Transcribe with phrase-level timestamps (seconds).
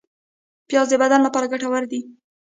[0.67, 1.99] پیاز د بدن لپاره ګټور دی